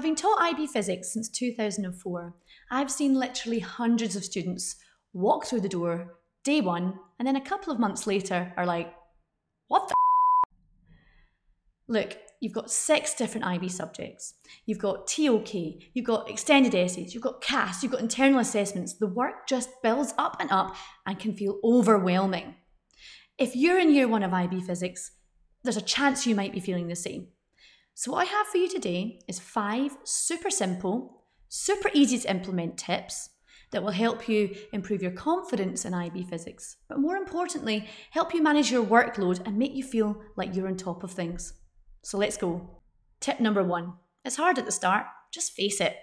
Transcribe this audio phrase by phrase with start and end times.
[0.00, 2.34] Having taught IB physics since 2004,
[2.70, 4.76] I've seen literally hundreds of students
[5.12, 8.94] walk through the door day one and then a couple of months later are like,
[9.68, 9.94] what the?
[11.86, 14.32] Look, you've got six different IB subjects.
[14.64, 18.94] You've got TOK, you've got extended essays, you've got CAS, you've got internal assessments.
[18.94, 22.54] The work just builds up and up and can feel overwhelming.
[23.36, 25.10] If you're in year one of IB physics,
[25.62, 27.26] there's a chance you might be feeling the same.
[28.00, 32.78] So, what I have for you today is five super simple, super easy to implement
[32.78, 33.28] tips
[33.72, 38.42] that will help you improve your confidence in IB physics, but more importantly, help you
[38.42, 41.52] manage your workload and make you feel like you're on top of things.
[42.02, 42.80] So, let's go.
[43.20, 43.92] Tip number one
[44.24, 45.94] it's hard at the start, just face it.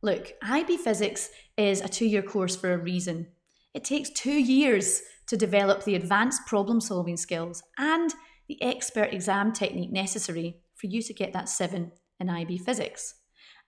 [0.00, 3.26] Look, IB physics is a two year course for a reason.
[3.74, 8.14] It takes two years to develop the advanced problem solving skills and
[8.48, 13.14] the expert exam technique necessary for you to get that seven in IB physics.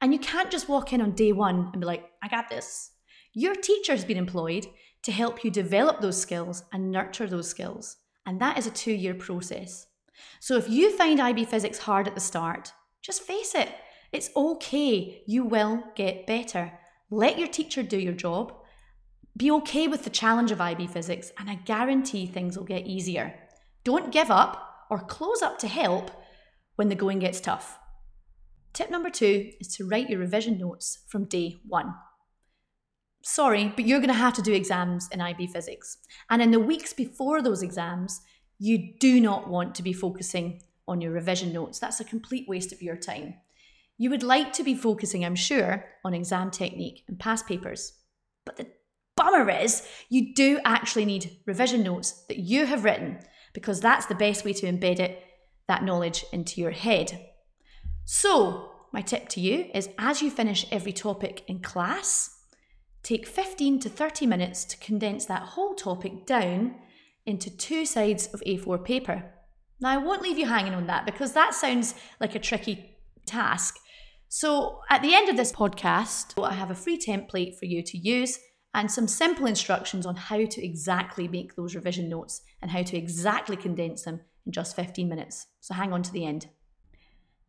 [0.00, 2.90] And you can't just walk in on day one and be like, I got this.
[3.32, 4.66] Your teacher has been employed
[5.04, 7.98] to help you develop those skills and nurture those skills.
[8.26, 9.86] And that is a two year process.
[10.40, 13.70] So if you find IB physics hard at the start, just face it.
[14.12, 15.22] It's okay.
[15.26, 16.72] You will get better.
[17.10, 18.54] Let your teacher do your job.
[19.36, 23.34] Be okay with the challenge of IB physics, and I guarantee things will get easier.
[23.82, 26.10] Don't give up or close up to help
[26.76, 27.78] when the going gets tough.
[28.72, 31.94] Tip number two is to write your revision notes from day one.
[33.22, 35.96] Sorry, but you're going to have to do exams in IB physics.
[36.28, 38.20] And in the weeks before those exams,
[38.58, 41.78] you do not want to be focusing on your revision notes.
[41.78, 43.34] That's a complete waste of your time.
[43.96, 47.92] You would like to be focusing, I'm sure, on exam technique and past papers.
[48.44, 48.66] But the
[49.16, 53.20] bummer is, you do actually need revision notes that you have written
[53.52, 55.22] because that's the best way to embed it
[55.68, 57.26] that knowledge into your head.
[58.04, 62.38] So, my tip to you is as you finish every topic in class,
[63.02, 66.76] take 15 to 30 minutes to condense that whole topic down
[67.26, 69.32] into two sides of A4 paper.
[69.80, 73.76] Now, I won't leave you hanging on that because that sounds like a tricky task.
[74.28, 77.98] So, at the end of this podcast, I have a free template for you to
[77.98, 78.38] use
[78.74, 82.96] and some simple instructions on how to exactly make those revision notes and how to
[82.96, 85.46] exactly condense them in just 15 minutes.
[85.60, 86.48] So hang on to the end.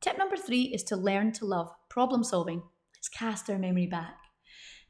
[0.02, 2.64] Tip number three is to learn to love problem solving.
[2.96, 4.16] Let's cast our memory back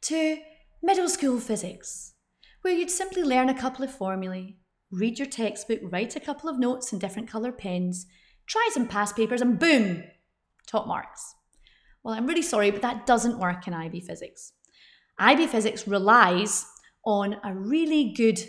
[0.04, 0.38] to
[0.84, 2.14] middle school physics,
[2.62, 4.58] where you'd simply learn a couple of formulae,
[4.92, 8.06] read your textbook, write a couple of notes in different colour pens,
[8.46, 10.04] try some past papers, and boom,
[10.68, 11.34] top marks.
[12.04, 14.54] Well, I'm really sorry, but that doesn't work in IB physics.
[15.18, 16.66] IB physics relies
[17.04, 18.40] on a really good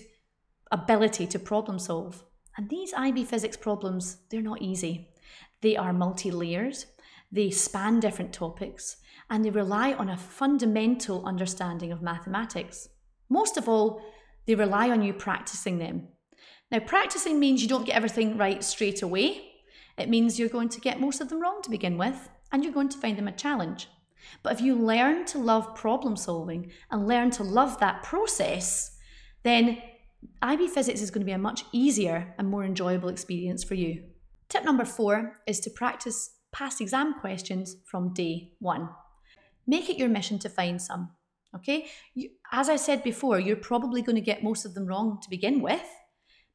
[0.70, 2.22] ability to problem solve.
[2.56, 5.08] And these IB physics problems, they're not easy.
[5.60, 6.76] They are multi layered,
[7.30, 8.96] they span different topics,
[9.28, 12.88] and they rely on a fundamental understanding of mathematics.
[13.28, 14.02] Most of all,
[14.46, 16.08] they rely on you practicing them.
[16.70, 19.42] Now, practicing means you don't get everything right straight away.
[19.98, 22.72] It means you're going to get most of them wrong to begin with, and you're
[22.72, 23.88] going to find them a challenge.
[24.42, 28.96] But if you learn to love problem solving and learn to love that process,
[29.42, 29.80] then
[30.42, 34.04] IB Physics is going to be a much easier and more enjoyable experience for you.
[34.48, 38.88] Tip number four is to practice past exam questions from day one.
[39.66, 41.10] Make it your mission to find some.
[41.54, 45.18] Okay, you, as I said before, you're probably going to get most of them wrong
[45.22, 45.86] to begin with,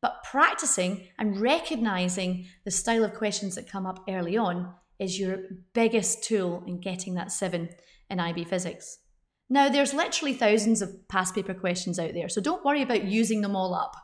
[0.02, 5.40] but practicing and recognizing the style of questions that come up early on is your
[5.74, 7.70] biggest tool in getting that seven
[8.10, 9.00] in IB Physics.
[9.52, 13.42] Now, there's literally thousands of past paper questions out there, so don't worry about using
[13.42, 13.98] them all up.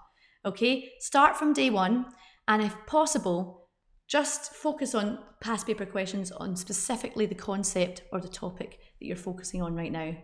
[0.45, 2.07] Okay, start from day one,
[2.49, 3.69] and if possible,
[4.09, 9.15] just focus on past paper questions on specifically the concept or the topic that you're
[9.15, 10.17] focusing on right now.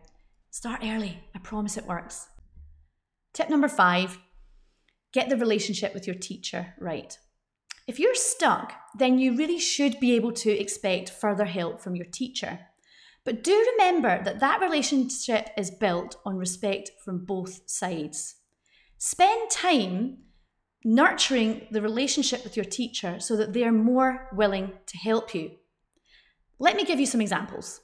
[0.51, 2.27] Start early, I promise it works.
[3.33, 4.19] Tip number five
[5.13, 7.17] get the relationship with your teacher right.
[7.87, 12.07] If you're stuck, then you really should be able to expect further help from your
[12.07, 12.59] teacher.
[13.25, 18.35] But do remember that that relationship is built on respect from both sides.
[18.97, 20.17] Spend time
[20.83, 25.51] nurturing the relationship with your teacher so that they are more willing to help you.
[26.59, 27.81] Let me give you some examples.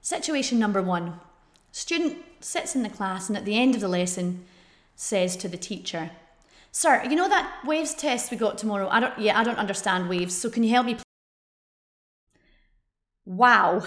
[0.00, 1.20] Situation number one
[1.72, 4.44] student sits in the class and at the end of the lesson
[4.94, 6.10] says to the teacher,
[6.70, 8.88] Sir, you know that waves test we got tomorrow?
[8.90, 10.96] I don't yeah, I don't understand waves, so can you help me
[13.26, 13.86] Wow.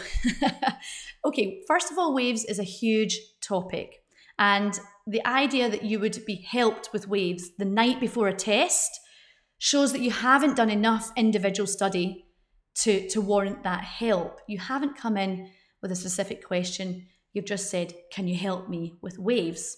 [1.26, 4.02] okay, first of all, waves is a huge topic.
[4.40, 9.00] And the idea that you would be helped with waves the night before a test
[9.58, 12.26] shows that you haven't done enough individual study
[12.76, 14.40] to, to warrant that help.
[14.48, 15.50] You haven't come in
[15.82, 17.08] with a specific question.
[17.34, 19.78] You've just said, Can you help me with waves?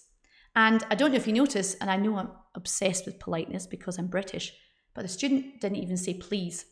[0.56, 3.98] And I don't know if you notice, and I know I'm obsessed with politeness because
[3.98, 4.52] I'm British,
[4.94, 6.66] but the student didn't even say please.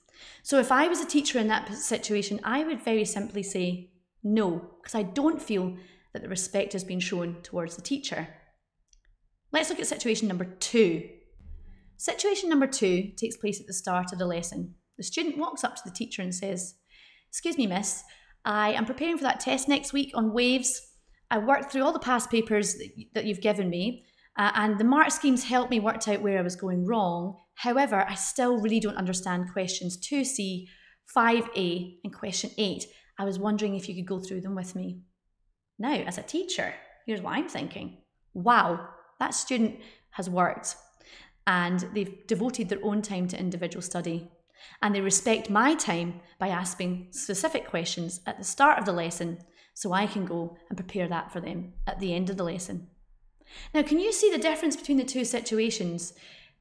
[0.43, 3.91] So if I was a teacher in that situation, I would very simply say
[4.23, 5.75] no, because I don't feel
[6.13, 8.27] that the respect has been shown towards the teacher.
[9.51, 11.07] Let's look at situation number two.
[11.97, 14.75] Situation number two takes place at the start of the lesson.
[14.97, 16.75] The student walks up to the teacher and says,
[17.29, 18.03] Excuse me, miss,
[18.45, 20.81] I am preparing for that test next week on waves.
[21.29, 22.77] I worked through all the past papers
[23.13, 24.05] that you've given me,
[24.37, 27.37] uh, and the mark schemes helped me work out where I was going wrong.
[27.57, 30.67] However, I still really don't understand questions 2C,
[31.15, 32.85] 5A, and question 8.
[33.17, 35.01] I was wondering if you could go through them with me.
[35.79, 36.73] Now, as a teacher,
[37.05, 37.97] here's what I'm thinking
[38.33, 38.87] wow,
[39.19, 39.79] that student
[40.11, 40.75] has worked
[41.47, 44.29] and they've devoted their own time to individual study.
[44.81, 49.39] And they respect my time by asking specific questions at the start of the lesson
[49.73, 52.87] so I can go and prepare that for them at the end of the lesson.
[53.73, 56.13] Now, can you see the difference between the two situations?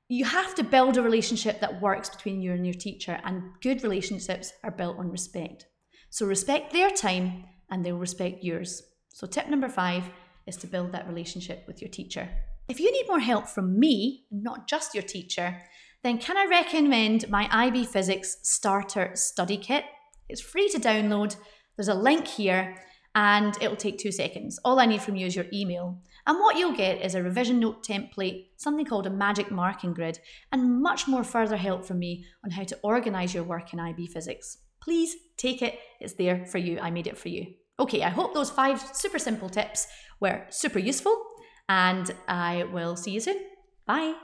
[0.08, 3.82] You have to build a relationship that works between you and your teacher, and good
[3.82, 5.66] relationships are built on respect.
[6.10, 8.82] So, respect their time and they'll respect yours.
[9.08, 10.08] So, tip number five
[10.46, 12.28] is to build that relationship with your teacher.
[12.68, 15.60] If you need more help from me, not just your teacher,
[16.04, 19.84] then can I recommend my IB Physics Starter Study Kit?
[20.28, 21.34] It's free to download.
[21.76, 22.76] There's a link here
[23.16, 24.60] and it will take two seconds.
[24.64, 25.98] All I need from you is your email.
[26.26, 30.18] And what you'll get is a revision note template, something called a magic marking grid,
[30.52, 34.08] and much more further help from me on how to organise your work in IB
[34.08, 34.58] Physics.
[34.80, 36.80] Please take it, it's there for you.
[36.80, 37.46] I made it for you.
[37.78, 39.86] Okay, I hope those five super simple tips
[40.18, 41.16] were super useful,
[41.68, 43.38] and I will see you soon.
[43.86, 44.16] Bye.